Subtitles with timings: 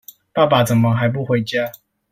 [0.33, 1.71] 爸爸怎麼還不回家